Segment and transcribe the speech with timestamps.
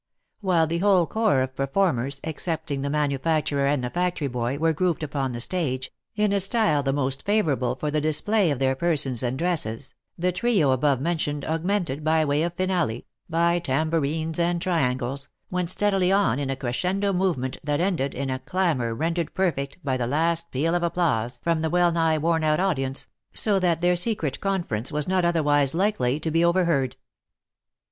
[0.39, 5.03] While the whole corps of performers, excepting the manufacturer and the factory boy, were grouped
[5.03, 9.21] upon the stage, in a style the most favourable for the display of their persons
[9.21, 15.29] and dresses, the trio above mentioned augmented, by way of finale, by tambourines and triangles,
[15.51, 19.97] went steadily on in a crescendo movement that ended in a clamour rendered perfect by
[19.97, 24.39] the last peal of applause from the wellnigh worn out audience, so that their secret
[24.41, 26.95] conference was not otherwise likely to be overheard.